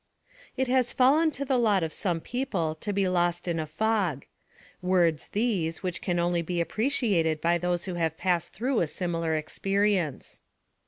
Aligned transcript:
It 0.57 0.67
has 0.67 0.91
fallen 0.91 1.29
to 1.29 1.45
the 1.45 1.59
lot 1.59 1.83
of 1.83 1.93
some 1.93 2.21
people 2.21 2.73
to 2.73 2.91
be 2.91 3.07
lost 3.07 3.47
in 3.47 3.59
a 3.59 3.67
fog 3.67 4.25
words, 4.81 5.27
these, 5.27 5.83
which 5.83 6.01
can 6.01 6.17
only 6.17 6.41
be 6.41 6.59
appreciated 6.59 7.39
by 7.39 7.59
those 7.59 7.85
who 7.85 7.93
have 7.93 8.17
passed 8.17 8.51
through 8.51 8.79
a 8.79 8.87
similar 8.87 9.35
experience. 9.35 10.41